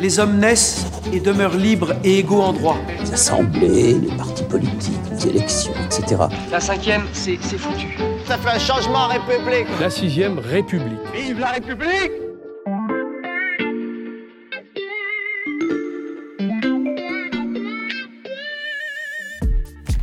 [0.00, 2.78] Les hommes naissent et demeurent libres et égaux en droit.
[3.00, 6.22] Les assemblées, les partis politiques, les élections, etc.
[6.50, 7.96] La cinquième, c'est c'est foutu.
[8.26, 9.66] Ça fait un changement en République.
[9.80, 10.98] La sixième République.
[11.14, 12.12] Vive la République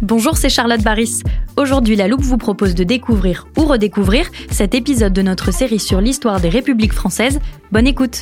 [0.01, 1.21] Bonjour, c'est Charlotte Baris.
[1.55, 6.01] Aujourd'hui, la Loupe vous propose de découvrir ou redécouvrir cet épisode de notre série sur
[6.01, 7.39] l'histoire des républiques françaises.
[7.71, 8.21] Bonne écoute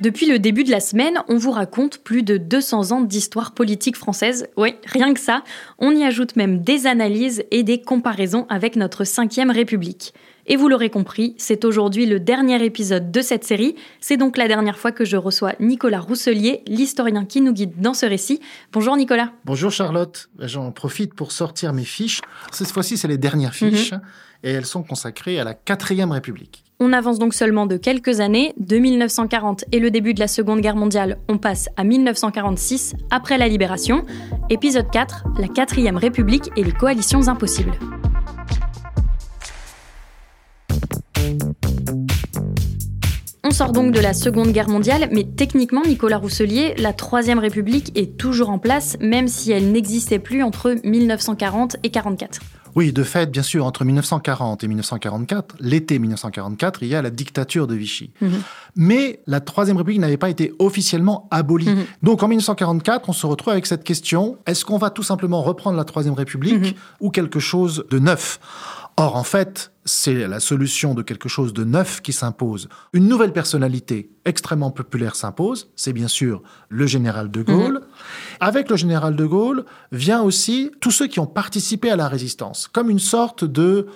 [0.00, 3.96] Depuis le début de la semaine, on vous raconte plus de 200 ans d'histoire politique
[3.96, 4.48] française.
[4.56, 5.44] Oui, rien que ça.
[5.78, 10.14] On y ajoute même des analyses et des comparaisons avec notre 5ème République.
[10.46, 13.74] Et vous l'aurez compris, c'est aujourd'hui le dernier épisode de cette série.
[14.00, 17.92] C'est donc la dernière fois que je reçois Nicolas Rousselier, l'historien qui nous guide dans
[17.92, 18.40] ce récit.
[18.72, 19.32] Bonjour Nicolas.
[19.44, 22.22] Bonjour Charlotte, j'en profite pour sortir mes fiches.
[22.52, 23.92] Cette fois-ci, c'est les dernières fiches
[24.42, 26.64] et elles sont consacrées à la 4ème République.
[26.82, 28.54] On avance donc seulement de quelques années.
[28.58, 33.36] De 1940 et le début de la Seconde Guerre mondiale, on passe à 1946, après
[33.36, 34.06] la Libération.
[34.48, 37.74] Épisode 4, la 4ème République et les coalitions impossibles.
[43.44, 47.92] On sort donc de la Seconde Guerre mondiale, mais techniquement, Nicolas Rousselier, la Troisième République
[47.94, 52.40] est toujours en place, même si elle n'existait plus entre 1940 et 1944.
[52.76, 57.10] Oui, de fait, bien sûr, entre 1940 et 1944, l'été 1944, il y a la
[57.10, 58.12] dictature de Vichy.
[58.76, 61.68] Mais la Troisième République n'avait pas été officiellement abolie.
[61.68, 61.84] Mhm.
[62.02, 65.76] Donc en 1944, on se retrouve avec cette question, est-ce qu'on va tout simplement reprendre
[65.76, 66.72] la Troisième République Mhm.
[67.00, 68.38] ou quelque chose de neuf?
[68.96, 72.68] Or, en fait, c'est la solution de quelque chose de neuf qui s'impose.
[72.92, 77.80] Une nouvelle personnalité extrêmement populaire s'impose, c'est bien sûr le général de Gaulle.
[78.40, 82.68] Avec le général de Gaulle vient aussi tous ceux qui ont participé à la résistance,
[82.68, 83.86] comme une sorte de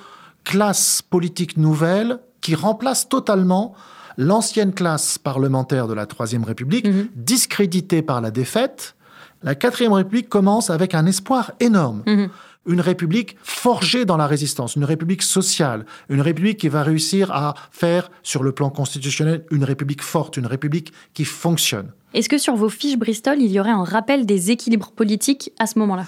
[0.44, 3.74] classe politique nouvelle qui remplace totalement
[4.16, 7.08] l'ancienne classe parlementaire de la Troisième République, Mhm.
[7.14, 8.94] discréditée par la défaite.
[9.42, 12.02] La Quatrième République commence avec un espoir énorme.
[12.06, 12.28] Mhm.
[12.66, 17.54] Une république forgée dans la résistance, une république sociale, une république qui va réussir à
[17.70, 21.92] faire, sur le plan constitutionnel, une république forte, une république qui fonctionne.
[22.14, 25.66] Est-ce que sur vos fiches Bristol, il y aurait un rappel des équilibres politiques à
[25.66, 26.06] ce moment-là?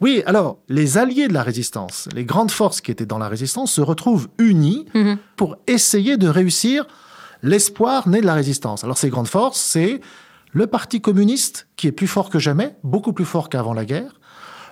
[0.00, 3.72] Oui, alors, les alliés de la résistance, les grandes forces qui étaient dans la résistance,
[3.72, 5.18] se retrouvent unis Mhm.
[5.36, 6.86] pour essayer de réussir
[7.42, 8.84] l'espoir né de la résistance.
[8.84, 10.00] Alors, ces grandes forces, c'est
[10.52, 14.14] le Parti communiste, qui est plus fort que jamais, beaucoup plus fort qu'avant la guerre,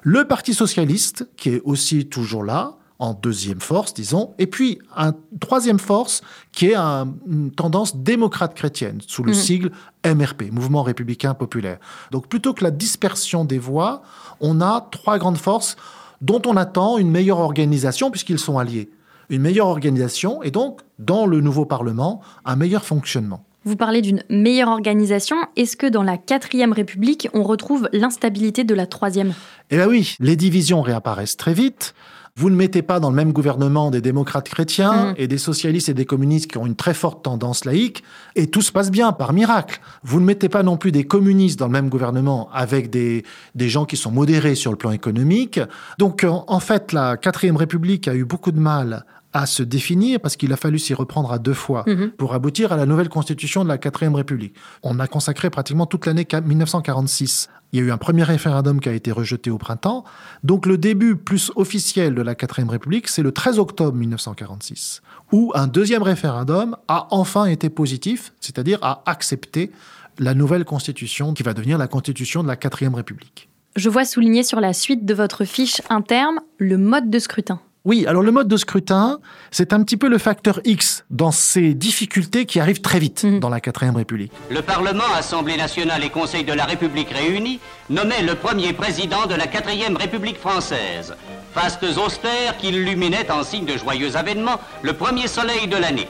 [0.08, 5.12] le Parti socialiste, qui est aussi toujours là, en deuxième force, disons, et puis un
[5.40, 6.22] troisième force
[6.52, 9.38] qui est un- une tendance démocrate chrétienne, sous le Mhm.
[9.38, 9.70] sigle
[10.04, 11.78] MRP, Mouvement républicain populaire.
[12.12, 14.02] Donc plutôt que la dispersion des voix,
[14.40, 15.74] on a trois grandes forces
[16.22, 18.88] dont on attend une meilleure organisation puisqu'ils sont alliés.
[19.28, 23.44] Une meilleure organisation et donc, dans le nouveau Parlement, un meilleur fonctionnement.
[23.66, 25.34] Vous parlez d'une meilleure organisation.
[25.56, 29.34] Est-ce que dans la quatrième République, on retrouve l'instabilité de la troisième?
[29.70, 31.92] Eh bien oui, les divisions réapparaissent très vite.
[32.36, 35.14] Vous ne mettez pas dans le même gouvernement des démocrates chrétiens Mhm.
[35.16, 38.04] et des socialistes et des communistes qui ont une très forte tendance laïque,
[38.36, 39.80] et tout se passe bien par miracle.
[40.04, 43.24] Vous ne mettez pas non plus des communistes dans le même gouvernement avec des,
[43.56, 45.58] des gens qui sont modérés sur le plan économique.
[45.98, 49.04] Donc en, en fait, la quatrième République a eu beaucoup de mal
[49.36, 52.12] à se définir parce qu'il a fallu s'y reprendre à deux fois Mhm.
[52.12, 54.54] pour aboutir à la nouvelle constitution de la quatrième République.
[54.82, 57.48] On a consacré pratiquement toute l'année 1946.
[57.72, 60.04] Il y a eu un premier référendum qui a été rejeté au printemps.
[60.42, 65.02] Donc le début plus officiel de la quatrième République, c'est le 13 octobre 1946,
[65.32, 69.70] où un deuxième référendum a enfin été positif, c'est-à-dire a accepté
[70.18, 73.50] la nouvelle constitution qui va devenir la constitution de la quatrième République.
[73.76, 77.60] Je vois souligné sur la suite de votre fiche un terme, le mode de scrutin.
[77.86, 79.20] Oui, alors le mode de scrutin,
[79.52, 83.38] c'est un petit peu le facteur X dans ces difficultés qui arrivent très vite Mhm.
[83.38, 84.32] dans la quatrième République.
[84.50, 89.36] Le Parlement, Assemblée nationale et Conseil de la République réunis nommait le premier président de
[89.36, 91.14] la quatrième République française.
[91.54, 96.08] Fastes austères qui illuminaient en signe de joyeux avènement le premier soleil de l'année.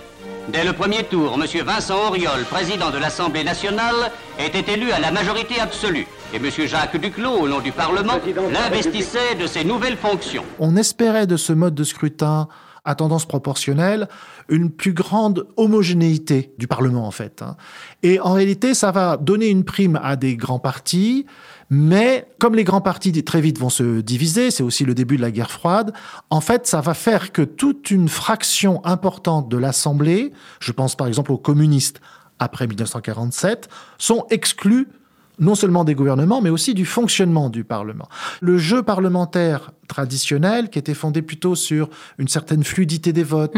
[0.48, 1.44] Dès le premier tour, M.
[1.66, 6.06] Vincent Auriol, président de l'Assemblée nationale, était élu à la majorité absolue.
[6.32, 6.50] Et M.
[6.66, 8.14] Jacques Duclos, au nom du Parlement,
[8.52, 10.44] l'investissait de ses nouvelles fonctions.
[10.58, 12.48] On espérait de ce mode de scrutin
[12.84, 14.08] à tendance proportionnelle
[14.48, 17.42] une plus grande homogénéité du Parlement, en fait.
[17.42, 17.56] hein.
[18.02, 21.26] Et en réalité, ça va donner une prime à des grands partis,
[21.70, 25.22] mais comme les grands partis très vite vont se diviser, c'est aussi le début de
[25.22, 25.92] la guerre froide,
[26.30, 31.06] en fait, ça va faire que toute une fraction importante de l'Assemblée, je pense par
[31.06, 32.00] exemple aux communistes
[32.38, 33.68] après 1947,
[33.98, 34.88] sont exclus
[35.38, 38.08] non seulement des gouvernements, mais aussi du fonctionnement du Parlement.
[38.40, 41.88] Le jeu parlementaire traditionnel, qui était fondé plutôt sur
[42.18, 43.54] une certaine fluidité des votes,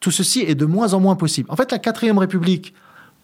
[0.00, 1.50] tout ceci est de moins en moins possible.
[1.50, 2.74] En fait, la quatrième République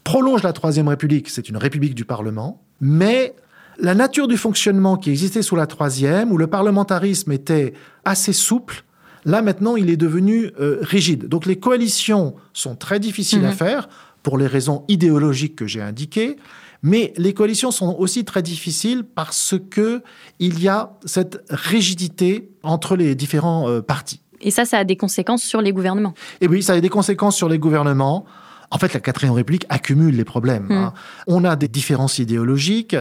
[0.04, 3.34] prolonge la troisième République, c'est une République du Parlement, mais
[3.78, 7.72] la nature du fonctionnement qui existait sous la troisième, où le parlementarisme était
[8.04, 8.84] assez souple,
[9.24, 11.26] là maintenant il est devenu euh, rigide.
[11.26, 13.88] Donc les coalitions sont très difficiles à faire
[14.22, 16.36] pour les raisons idéologiques que j'ai indiquées,
[16.84, 20.02] mais les coalitions sont aussi très difficiles parce que
[20.38, 24.20] il y a cette rigidité entre les différents euh, partis.
[24.42, 26.12] Et ça, ça a des conséquences sur les gouvernements.
[26.42, 28.26] Et oui, ça a des conséquences sur les gouvernements.
[28.70, 30.70] En fait, la quatrième République accumule les problèmes.
[30.70, 30.92] hein.
[31.26, 32.96] On a des différences idéologiques,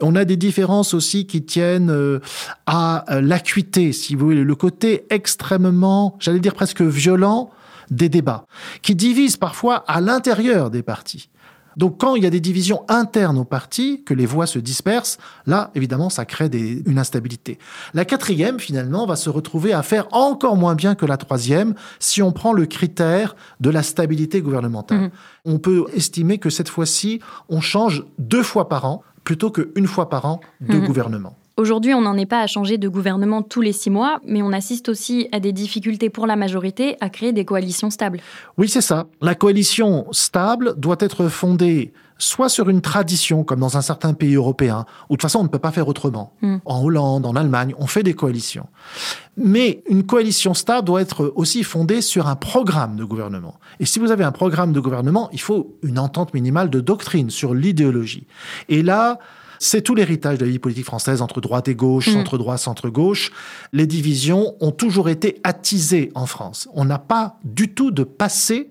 [0.00, 2.18] on a des différences aussi qui tiennent euh,
[2.66, 7.50] à euh, l'acuité, si vous voulez, le côté extrêmement, j'allais dire presque violent
[7.90, 8.46] des débats,
[8.82, 11.28] qui divisent parfois à l'intérieur des partis.
[11.78, 15.16] Donc quand il y a des divisions internes aux partis, que les voix se dispersent,
[15.46, 17.58] là, évidemment, ça crée des- une instabilité.
[17.94, 22.20] La quatrième, finalement, va se retrouver à faire encore moins bien que la troisième si
[22.20, 25.10] on prend le critère de la stabilité gouvernementale.
[25.46, 30.08] On peut estimer que cette fois-ci, on change deux fois par an plutôt qu'une fois
[30.10, 31.36] par an de gouvernement.
[31.58, 34.52] Aujourd'hui, on n'en est pas à changer de gouvernement tous les six mois, mais on
[34.52, 38.20] assiste aussi à des difficultés pour la majorité à créer des coalitions stables.
[38.58, 39.08] Oui, c'est ça.
[39.20, 44.36] La coalition stable doit être fondée soit sur une tradition, comme dans un certain pays
[44.36, 46.32] européen, où de toute façon on ne peut pas faire autrement.
[46.64, 48.68] En Hollande, en Allemagne, on fait des coalitions.
[49.36, 53.58] Mais une coalition stable doit être aussi fondée sur un programme de gouvernement.
[53.80, 57.30] Et si vous avez un programme de gouvernement, il faut une entente minimale de doctrine
[57.30, 58.28] sur l'idéologie.
[58.68, 59.18] Et là,
[59.58, 63.32] c'est tout l'héritage de la vie politique française entre droite et gauche, centre-droit, centre-gauche.
[63.72, 66.68] Les divisions ont toujours été attisées en France.
[66.74, 68.70] On n'a pas du tout de passé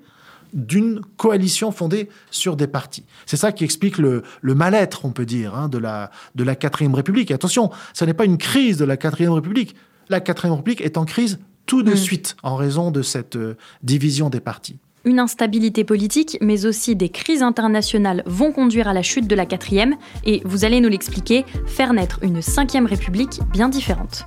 [0.54, 3.06] d'une coalition fondée sur des partis.
[3.25, 6.56] C'est ça qui explique le, le mal-être, on peut dire, hein, de la de la
[6.56, 7.31] quatrième République.
[7.31, 9.75] Et attention, ce n'est pas une crise de la quatrième République.
[10.10, 14.30] La quatrième République est en crise tout de suite en raison de cette euh, division
[14.30, 14.80] des partis.
[15.07, 19.45] Une instabilité politique, mais aussi des crises internationales vont conduire à la chute de la
[19.45, 19.95] quatrième,
[20.25, 24.25] et vous allez nous l'expliquer, faire naître une cinquième république bien différente.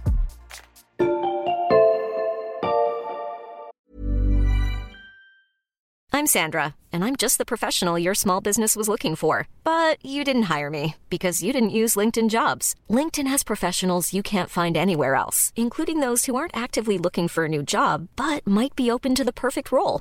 [6.14, 9.48] I'm Sandra, and I'm just the professional your small business was looking for.
[9.64, 12.74] But you didn't hire me because you didn't use LinkedIn jobs.
[12.88, 17.44] LinkedIn has professionals you can't find anywhere else, including those who aren't actively looking for
[17.44, 20.00] a new job but might be open to the perfect role,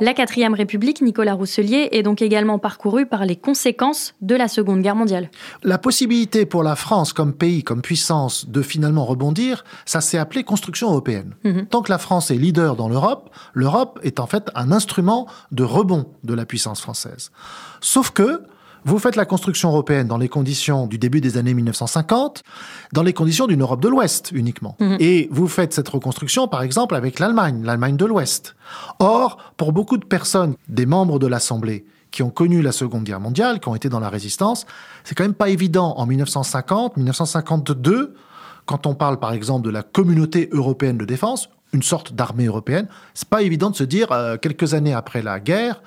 [0.00, 4.82] La quatrième république, Nicolas Rousselier, est donc également parcourue par les conséquences de la Seconde
[4.82, 5.30] Guerre mondiale.
[5.62, 10.42] La possibilité pour la France comme pays, comme puissance, de finalement rebondir, ça s'est appelé
[10.42, 11.34] construction européenne.
[11.70, 15.62] Tant que la France est leader dans l'Europe, l'Europe est en fait un instrument de
[15.62, 17.30] rebond de la puissance française.
[17.80, 18.42] Sauf que
[18.84, 22.42] vous faites la construction européenne dans les conditions du début des années 1950,
[22.92, 24.76] dans les conditions d'une Europe de l'Ouest uniquement.
[25.00, 28.56] Et vous faites cette reconstruction, par exemple, avec l'Allemagne, l'Allemagne de l'Ouest.
[28.98, 33.20] Or, pour beaucoup de personnes, des membres de l'Assemblée, qui ont connu la Seconde Guerre
[33.20, 34.66] mondiale, qui ont été dans la résistance,
[35.02, 38.14] c'est quand même pas évident en 1950, 1952,
[38.66, 42.86] quand on parle par exemple de la communauté européenne de défense, une sorte d'armée européenne,
[43.14, 45.82] c'est pas évident de se dire euh, quelques années après la guerre,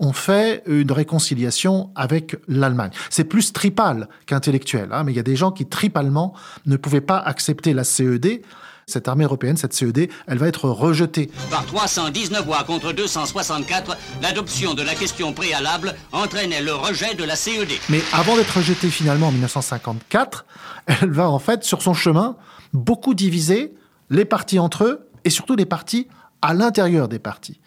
[0.00, 2.90] on fait une réconciliation avec l'Allemagne.
[3.10, 6.34] C'est plus tripal qu'intellectuel, hein, mais il y a des gens qui tripalement
[6.66, 8.42] ne pouvaient pas accepter la CED.
[8.86, 11.30] Cette armée européenne, cette CED, elle va être rejetée.
[11.50, 17.36] Par 319 voix contre 264, l'adoption de la question préalable entraînait le rejet de la
[17.36, 17.68] CED.
[17.90, 20.46] Mais avant d'être rejetée finalement en 1954,
[20.86, 22.36] elle va en fait, sur son chemin,
[22.72, 23.74] beaucoup diviser
[24.08, 26.08] les partis entre eux et surtout les partis
[26.42, 27.60] à l'intérieur des partis.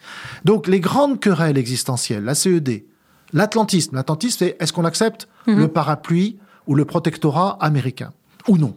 [0.44, 2.84] Donc les grandes querelles existentielles, la CED,
[3.32, 8.12] l'atlantisme, l'atlantisme c'est est-ce qu'on accepte le parapluie ou le protectorat américain
[8.48, 8.76] ou non?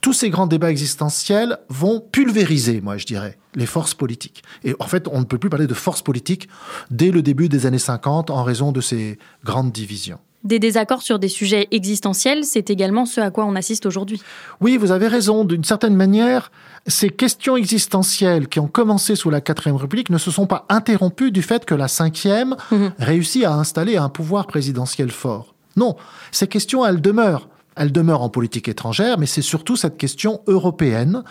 [0.00, 4.42] Tous ces grands débats existentiels vont pulvériser, moi je dirais, les forces politiques.
[4.64, 6.48] Et en fait, on ne peut plus parler de forces politiques
[6.90, 10.18] dès le début des années 50 en raison de ces grandes divisions.
[10.44, 14.20] Des désaccords sur des sujets existentiels, c'est également ce à quoi on assiste aujourd'hui.
[14.60, 15.44] Oui, vous avez raison.
[15.44, 16.50] D'une certaine manière,
[16.86, 21.30] ces questions existentielles qui ont commencé sous la quatrième République ne se sont pas interrompues
[21.30, 22.86] du fait que la cinquième mmh.
[22.98, 25.54] réussit à installer un pouvoir présidentiel fort.
[25.76, 25.96] Non,
[26.32, 27.48] ces questions, elles demeurent.
[27.76, 31.22] Elles demeurent en politique étrangère, mais c'est surtout cette question européenne.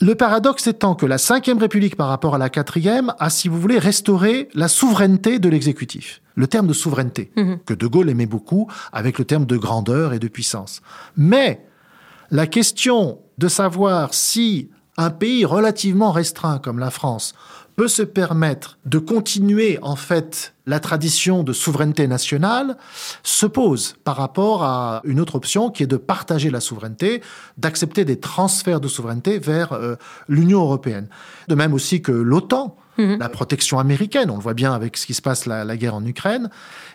[0.00, 3.60] Le paradoxe étant que la Ve République par rapport à la quatrième a, si vous
[3.60, 7.58] voulez, restauré la souveraineté de l'exécutif le terme de souveraineté, mhm.
[7.66, 10.82] que De Gaulle aimait beaucoup, avec le terme de grandeur et de puissance.
[11.16, 11.66] Mais
[12.30, 17.34] la question de savoir si un pays relativement restreint comme la France
[17.78, 22.76] peut se permettre de continuer en fait la tradition de souveraineté nationale
[23.22, 27.22] se pose par rapport à une autre option qui est de partager la souveraineté,
[27.56, 29.94] d'accepter des transferts de souveraineté vers euh,
[30.28, 31.08] l'Union européenne.
[31.46, 33.18] De même aussi que l'OTAN Mhm.
[33.20, 34.28] la protection américaine.
[34.28, 36.50] On le voit bien avec ce qui se passe la, la guerre en Ukraine.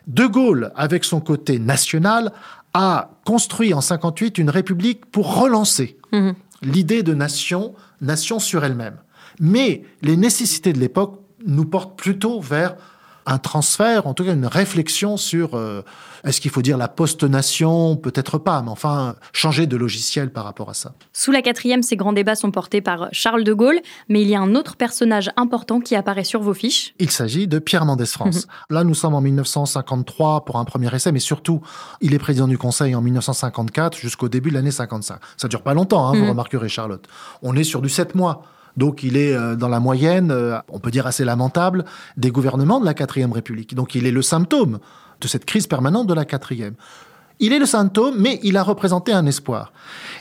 [0.08, 2.34] De Gaulle, avec son côté national,
[2.74, 6.36] a construit en 58 une république pour relancer mhm.
[6.62, 8.98] l'idée de nation, nation sur elle-même.
[9.40, 12.76] Mais les nécessités de l'époque nous portent plutôt vers
[13.26, 15.82] un transfert, en tout cas une réflexion sur euh,
[16.24, 17.96] est-ce qu'il faut dire la post-nation?
[17.96, 20.94] Peut-être pas, mais enfin changer de logiciel par rapport à ça.
[21.14, 24.36] Sous la quatrième, ces grands débats sont portés par Charles de Gaulle, mais il y
[24.36, 26.94] a un autre personnage important qui apparaît sur vos fiches.
[27.00, 28.48] Il s'agit de Pierre Mendès France.
[28.70, 31.62] Là, nous sommes en 1953 pour un premier essai, mais surtout,
[32.02, 35.20] il est président du Conseil en 1954 jusqu'au début de l'année 55.
[35.38, 36.30] Ça dure pas longtemps, hein, vous mhm.
[36.30, 37.06] remarquerez, Charlotte.
[37.42, 38.44] On est sur du 7 mois.
[38.78, 41.86] Donc il est euh, dans la moyenne, euh, on peut dire assez lamentable,
[42.18, 43.76] des gouvernements de la quatrième République.
[43.76, 44.80] Donc il est le symptôme
[45.22, 46.74] de cette crise permanente de la quatrième.
[47.40, 49.74] Il est le symptôme, mais il a représenté un espoir.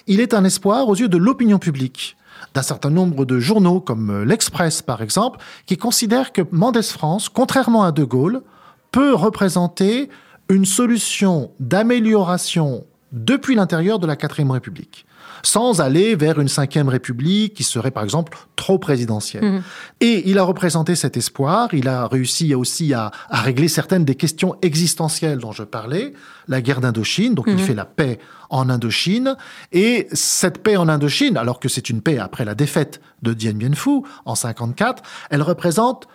[0.06, 2.16] Il est un espoir aux yeux de l'opinion publique
[2.54, 7.28] d'un certain nombre de journaux, comme euh, l'Express par exemple, qui considèrent que Mendès France,
[7.28, 8.42] contrairement à De Gaulle,
[8.90, 10.11] peut représenter
[10.49, 15.07] une solution d'amélioration depuis l'intérieur de la quatrième République
[15.42, 19.45] sans aller vers une cinquième république qui serait par exemple trop présidentielle.
[19.45, 19.62] Mhm.
[20.00, 24.57] Et il a représenté cet espoir, il a réussi aussi à, régler certaines des questions
[24.62, 26.12] existentielles dont je parlais,
[26.49, 27.61] la guerre d'Indochine, donc il mhm.
[27.61, 28.19] fait la paix
[28.50, 29.37] en Indochine,
[29.73, 33.54] et cette paix en Indochine, alors que c'est une paix après la défaite de Dien
[33.54, 36.07] Bien Phu en 54, elle représente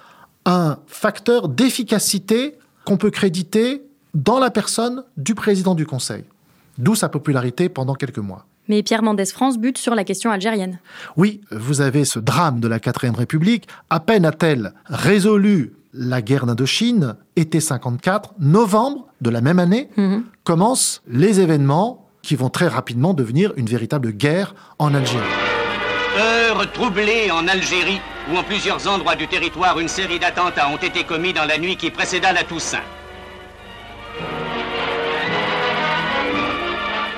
[0.45, 6.23] un facteur d'efficacité qu'on peut créditer dans la personne du président du Conseil.
[6.77, 8.45] D'où sa popularité pendant quelques mois.
[8.67, 10.79] Mais Pierre Mendès France bute sur la question algérienne.
[11.15, 13.67] Oui, vous avez ce drame de la quatrième République.
[13.89, 20.23] À peine a-t-elle résolu la guerre d'Indochine, été 54, novembre de la même année, mhm.
[20.43, 25.23] commencent les événements qui vont très rapidement devenir une véritable guerre en Algérie.
[26.19, 31.03] Heure troublée en Algérie, où en plusieurs endroits du territoire une série d'attentats ont été
[31.03, 32.83] commis dans la nuit qui précéda la Toussaint.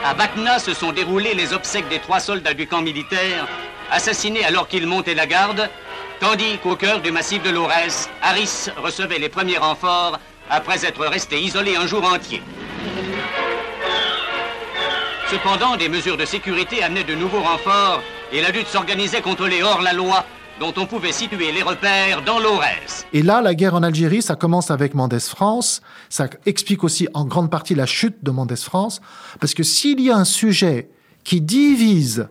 [0.03, 3.47] À Batna se sont déroulées les obsèques des trois soldats du camp militaire,
[3.91, 5.69] assassinés alors qu'ils montaient la garde,
[6.21, 10.17] tandis qu'au cœur du massif de Lorès, Harris recevait les premiers renforts
[10.49, 12.41] après être resté isolé un jour entier.
[15.29, 18.01] Cependant, des mesures de sécurité amenaient de nouveaux renforts
[18.31, 20.25] et la lutte s'organisait contre les hors-la-loi
[20.59, 23.05] dont on pouvait situer les repères dans l'Aurès.
[23.13, 25.81] Et là, la guerre en Algérie, ça commence avec Mendès France.
[26.09, 29.01] Ça explique aussi en grande partie la chute de Mendès France.
[29.39, 30.89] Parce que s'il y a un sujet
[31.23, 32.27] qui divise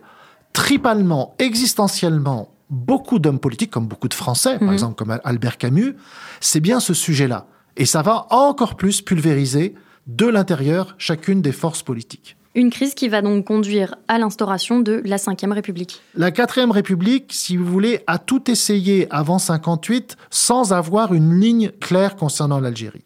[0.53, 4.73] tripalement, existentiellement, beaucoup d'hommes politiques, comme beaucoup de Français, par mhm.
[4.73, 5.95] exemple comme Albert Camus,
[6.39, 7.47] c'est bien ce sujet-là.
[7.77, 9.73] Et ça va encore plus pulvériser
[10.07, 12.35] de l'intérieur chacune des forces politiques.
[12.55, 16.01] Une crise qui va donc conduire à l'instauration de la Ve République.
[16.15, 21.69] La Quatrième République, si vous voulez, a tout essayé avant 58 sans avoir une ligne
[21.79, 23.03] claire concernant l'Algérie.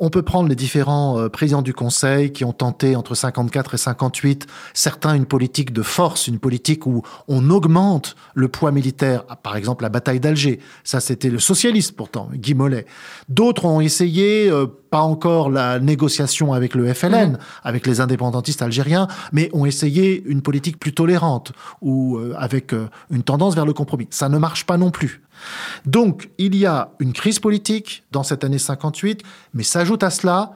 [0.00, 3.76] On peut prendre les différents euh, présidents du Conseil qui ont tenté entre 54 et
[3.76, 9.56] 58, certains une politique de force, une politique où on augmente le poids militaire, par
[9.56, 10.58] exemple la bataille d'Alger.
[10.82, 12.86] Ça, c'était le socialiste pourtant, Guy Mollet.
[13.28, 17.38] D'autres ont essayé, euh, pas encore la négociation avec le FLN, mmh.
[17.62, 22.74] avec les indépendantistes algériens, mais ont essayé une politique plus tolérante ou euh, avec
[23.10, 24.08] une tendance vers le compromis.
[24.10, 25.23] Ça ne marche pas non plus.
[25.86, 29.22] Donc, il y a une crise politique dans cette année 58,
[29.52, 30.52] mais s'ajoute à cela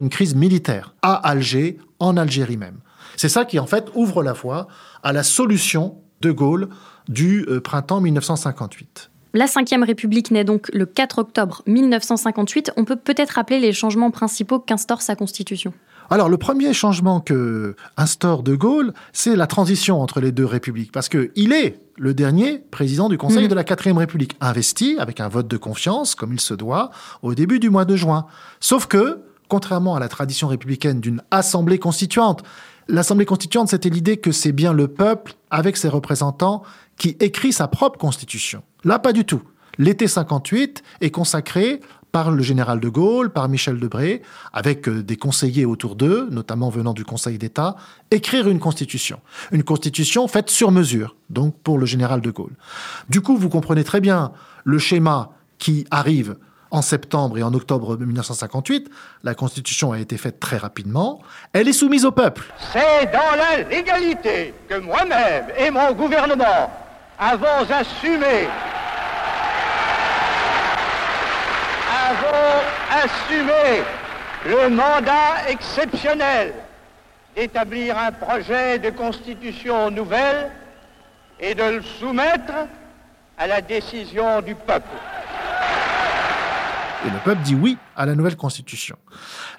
[0.00, 2.78] une crise militaire à Alger, en Algérie même.
[3.16, 4.68] C'est ça qui, en fait, ouvre la voie
[5.02, 6.68] à la solution de Gaulle
[7.08, 9.10] du euh, printemps 1958.
[9.34, 12.72] La Ve République naît donc le 4 octobre 1958.
[12.76, 15.72] On peut peut-être rappeler les changements principaux qu'instaure sa constitution.
[16.12, 20.92] Alors, le premier changement que instaure De Gaulle, c'est la transition entre les deux républiques,
[20.92, 23.48] parce qu'il est le dernier président du Conseil mmh.
[23.48, 26.90] de la Quatrième République, investi avec un vote de confiance, comme il se doit,
[27.22, 28.26] au début du mois de juin.
[28.60, 32.42] Sauf que, contrairement à la tradition républicaine d'une assemblée constituante.
[32.88, 36.62] L'assemblée constituante, c'était l'idée que c'est bien le peuple, avec ses représentants,
[36.98, 38.62] qui écrit sa propre constitution.
[38.84, 39.40] Là, pas du tout.
[39.78, 41.80] L'été 58 est consacré
[42.12, 46.68] par le général de Gaulle, par Michel Debré, avec euh, des conseillers autour d'eux, notamment
[46.68, 47.74] venant du Conseil d'État,
[48.10, 49.20] écrire une constitution.
[49.50, 52.54] Une constitution faite sur mesure, donc pour le général de Gaulle.
[53.08, 54.32] Du coup, vous comprenez très bien
[54.64, 56.36] le schéma qui arrive
[56.70, 58.90] en septembre et en octobre 1958.
[59.22, 61.20] La Constitution a été faite très rapidement.
[61.52, 62.44] Elle est soumise au peuple.
[62.72, 66.70] C'est dans la légalité que moi-même et mon gouvernement
[67.18, 68.48] avons assumé
[73.04, 73.82] assumé
[74.46, 76.52] le mandat exceptionnel
[77.36, 80.50] d'établir un projet de constitution nouvelle
[81.40, 82.52] et de le soumettre
[83.38, 84.88] à la décision du peuple.
[87.06, 88.96] Et le peuple dit oui à la nouvelle constitution.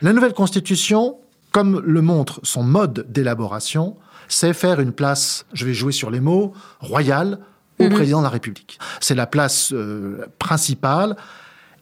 [0.02, 1.18] La nouvelle constitution,
[1.52, 3.98] comme le montre son mode d'élaboration,
[4.30, 7.40] c'est faire une place, je vais jouer sur les mots, royale
[7.80, 7.90] au Mhm.
[7.94, 8.80] président de la République.
[9.02, 11.18] C'est la place euh, principale.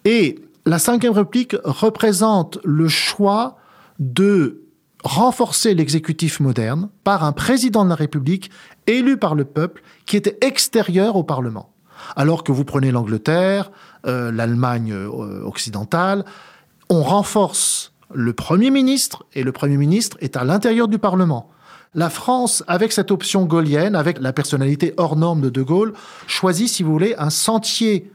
[0.06, 3.58] Et la Ve République représente le choix
[4.00, 4.62] de
[5.04, 8.52] renforcer l'exécutif moderne par un président de la République
[8.88, 11.74] élu par le peuple qui était extérieur au Parlement.
[12.16, 13.72] Alors que vous prenez l'Angleterre,
[14.06, 16.26] euh, l'Allemagne euh, occidentale,
[16.90, 21.50] on renforce le Premier ministre et le Premier ministre est à l'intérieur du Parlement.
[21.94, 25.94] La France, avec cette option gaulienne, avec la personnalité hors norme de De Gaulle,
[26.28, 28.12] choisit, si vous voulez, un sentier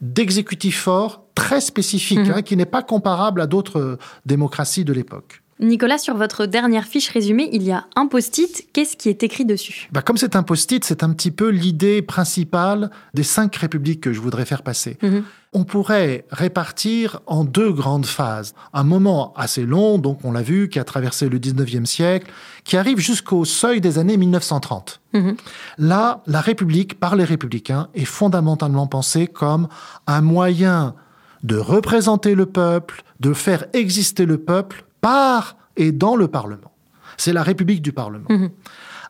[0.00, 2.32] d'exécutif fort très spécifique, Mhm.
[2.36, 5.42] hein, qui n'est pas comparable à d'autres euh, démocraties de l'époque.
[5.62, 8.66] Nicolas, sur votre dernière fiche résumée, il y a un post-it.
[8.72, 9.90] Qu'est-ce qui est écrit dessus?
[9.92, 14.14] Bah, comme c'est un post-it, c'est un petit peu l'idée principale des cinq républiques que
[14.14, 14.96] je voudrais faire passer.
[15.02, 15.22] Mhm.
[15.52, 18.54] On pourrait répartir en deux grandes phases.
[18.72, 22.30] Un moment assez long, donc on l'a vu, qui a traversé le 19e siècle,
[22.64, 25.02] qui arrive jusqu'au seuil des années 1930.
[25.12, 25.36] Mhm.
[25.76, 29.68] Là, la République, par les républicains, est fondamentalement pensée comme
[30.06, 30.94] un moyen
[31.42, 36.72] de représenter le peuple, de faire exister le peuple par et dans le Parlement.
[37.16, 38.26] C'est la République du Parlement.
[38.28, 38.50] Mhm.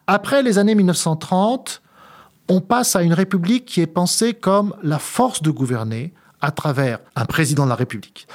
[0.06, 1.82] Après les années 1930,
[2.48, 6.98] on passe à une République qui est pensée comme la force de gouverner à travers
[7.16, 8.26] un président de la République.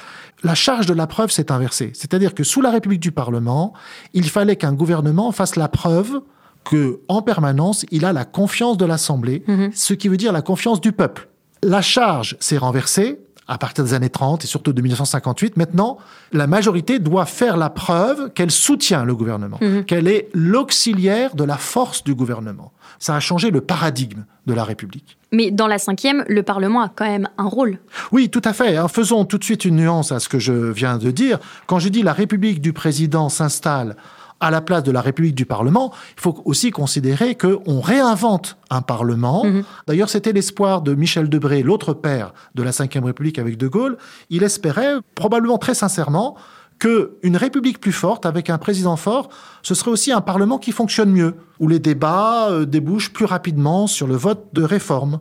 [0.42, 1.90] La charge de la preuve s'est inversée.
[1.94, 3.72] C'est-à-dire que sous la République du Parlement,
[4.14, 6.20] il fallait qu'un gouvernement fasse la preuve
[6.64, 9.70] que, en permanence, il a la confiance de l'Assemblée, Mhm.
[9.74, 11.28] ce qui veut dire la confiance du peuple.
[11.62, 15.56] La charge s'est renversée à partir des années 30 et surtout de 1958.
[15.56, 15.98] Maintenant,
[16.32, 19.84] la majorité doit faire la preuve qu'elle soutient le gouvernement, Mhm.
[19.84, 22.72] qu'elle est l'auxiliaire de la force du gouvernement.
[22.98, 25.18] Ça a changé le paradigme de la République.
[25.32, 27.78] Mais dans la cinquième, le Parlement a quand même un rôle.
[28.10, 28.76] Oui, tout à fait.
[28.76, 28.88] hein.
[28.88, 31.38] Faisons tout de suite une nuance à ce que je viens de dire.
[31.66, 33.96] Quand je dis la République du président s'installe
[34.40, 38.82] à la place de la République du Parlement, il faut aussi considérer qu'on réinvente un
[38.82, 39.44] Parlement.
[39.44, 39.64] Mhm.
[39.86, 43.96] D'ailleurs, c'était l'espoir de Michel Debré, l'autre père de la Ve République avec De Gaulle.
[44.30, 46.36] Il espérait, probablement très sincèrement,
[46.78, 49.28] que une république plus forte, avec un président fort,
[49.62, 53.86] ce serait aussi un parlement qui fonctionne mieux, où les débats euh, débouchent plus rapidement
[53.86, 55.20] sur le vote de réforme,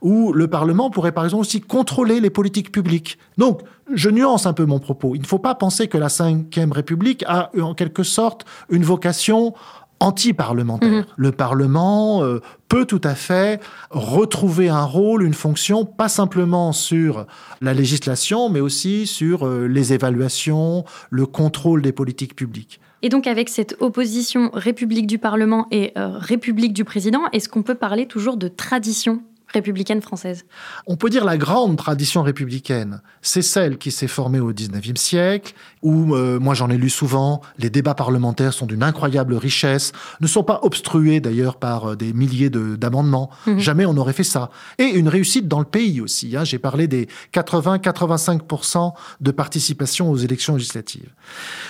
[0.00, 3.18] où le parlement pourrait par exemple aussi contrôler les politiques publiques.
[3.38, 5.14] Donc, je nuance un peu mon propos.
[5.14, 9.54] Il ne faut pas penser que la Ve République a en quelque sorte une vocation
[10.00, 10.90] anti-parlementaire.
[10.90, 11.04] Mhm.
[11.16, 17.26] Le Parlement euh, peut tout à fait retrouver un rôle, une fonction, pas simplement sur
[17.60, 22.80] la législation, mais aussi sur euh, les évaluations, le contrôle des politiques publiques.
[23.02, 27.62] Et donc avec cette opposition République du Parlement et euh, République du Président, est-ce qu'on
[27.62, 29.22] peut parler toujours de tradition?
[29.56, 30.44] Républicaine française
[30.86, 35.54] On peut dire la grande tradition républicaine, c'est celle qui s'est formée au XIXe siècle,
[35.82, 40.26] où, euh, moi j'en ai lu souvent, les débats parlementaires sont d'une incroyable richesse, ne
[40.26, 43.30] sont pas obstrués d'ailleurs par euh, des milliers de- d'amendements.
[43.46, 43.58] Mhm.
[43.58, 44.50] Jamais on n'aurait fait ça.
[44.78, 46.36] Et une réussite dans le pays aussi.
[46.36, 46.44] hein.
[46.44, 51.10] J'ai parlé des 80-85% de participation aux élections législatives.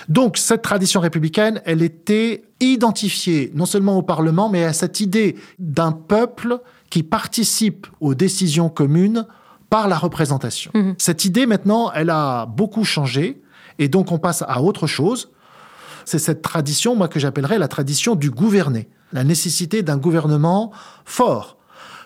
[0.09, 5.37] Donc cette tradition républicaine, elle était identifiée non seulement au Parlement, mais à cette idée
[5.59, 6.59] d'un peuple
[6.91, 9.27] qui participe aux décisions communes
[9.71, 10.71] par la représentation.
[10.75, 10.95] Mhm.
[10.99, 13.43] Cette idée, maintenant, elle a beaucoup changé,
[13.79, 15.31] et donc on passe à autre chose.
[16.05, 20.73] C'est cette tradition, moi, que j'appellerais la tradition du gouverner, la nécessité d'un gouvernement
[21.05, 21.57] fort.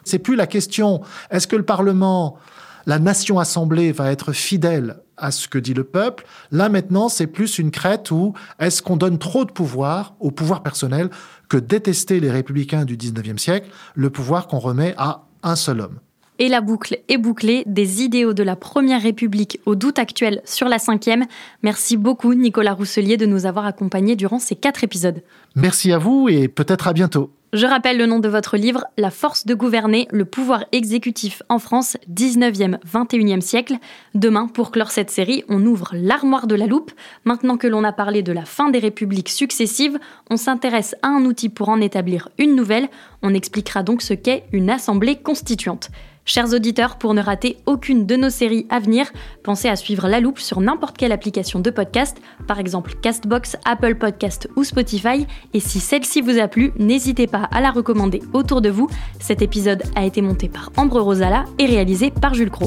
[0.05, 2.39] C'est plus la question, est-ce que le Parlement,
[2.87, 7.27] la nation assemblée va être fidèle à ce que dit le peuple Là, maintenant, c'est
[7.27, 11.11] plus une crête où est-ce qu'on donne trop de pouvoir au pouvoir personnel
[11.49, 15.99] que détester les républicains du 19e siècle, le pouvoir qu'on remet à un seul homme.
[16.39, 20.69] Et la boucle est bouclée, des idéaux de la Première République au doute actuel sur
[20.71, 21.27] la cinquième.
[21.63, 25.23] Merci beaucoup Nicolas Rousselier de nous avoir accompagnés durant ces quatre épisodes.
[25.55, 27.31] Merci à vous et peut-être à bientôt.
[27.53, 31.59] Je rappelle le nom de votre livre, La force de gouverner, le pouvoir exécutif en
[31.59, 33.75] France, 19e, 21e siècle.
[34.15, 36.93] Demain, pour clore cette série, on ouvre l'armoire de la loupe.
[37.25, 39.99] Maintenant que l'on a parlé de la fin des républiques successives,
[40.31, 42.89] on s'intéresse à un outil pour en établir une nouvelle.
[43.21, 45.91] On expliquera donc ce qu'est une assemblée constituante.
[46.33, 49.11] Chers auditeurs, pour ne rater aucune de nos séries à venir,
[49.43, 53.97] pensez à suivre La Loupe sur n'importe quelle application de podcast, par exemple Castbox, Apple
[53.97, 55.27] Podcast ou Spotify.
[55.55, 58.89] Et si celle-ci vous a plu, n'hésitez pas à la recommander autour de vous.
[59.19, 62.67] Cet épisode a été monté par Ambre Rosala et réalisé par Jules Cro.